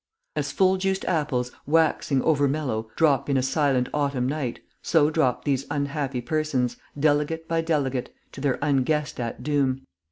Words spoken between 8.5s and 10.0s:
unguessed at doom.